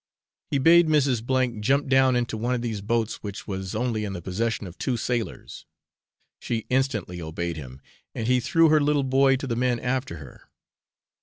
[0.49, 1.21] He bade Mrs.
[1.21, 4.79] F jump down into one of these boats which was only in the possession of
[4.79, 5.67] two sailors;
[6.39, 7.81] she instantly obeyed him,
[8.15, 10.49] and he threw her little boy to the men after her.